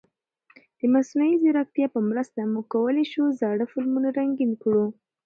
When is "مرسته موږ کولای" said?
2.09-3.05